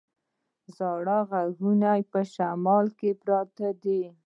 زاړه 0.77 1.17
غرونه 1.29 1.91
یې 1.97 2.03
په 2.11 2.21
شمال 2.33 2.85
کې 2.99 3.09
پراته 3.21 3.69
دي. 3.83 4.03